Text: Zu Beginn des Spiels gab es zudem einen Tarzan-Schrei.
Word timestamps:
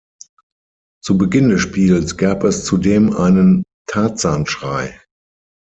Zu 1.03 1.15
Beginn 1.19 1.49
des 1.49 1.61
Spiels 1.61 2.17
gab 2.17 2.43
es 2.43 2.65
zudem 2.65 3.15
einen 3.15 3.63
Tarzan-Schrei. 3.87 4.99